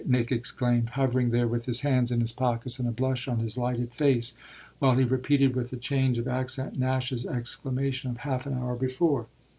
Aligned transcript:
Nick 0.03 0.31
exclaimed, 0.31 0.89
hovering 0.97 1.29
there 1.29 1.47
with 1.47 1.65
his 1.67 1.81
hands 1.81 2.11
in 2.11 2.21
his 2.21 2.31
pockets 2.31 2.79
and 2.79 2.89
a 2.89 2.91
blush 2.91 3.27
on 3.27 3.37
his 3.37 3.55
lighted 3.55 3.93
face, 3.93 4.33
while 4.79 4.97
he 4.97 5.03
repeated 5.03 5.55
with 5.55 5.71
a 5.73 5.77
change 5.77 6.17
of 6.17 6.27
accent 6.27 6.75
Nash's 6.79 7.23
exclamation 7.23 8.09
of 8.09 8.17
half 8.17 8.47
an 8.47 8.55
hour 8.55 8.75
before. 8.75 9.27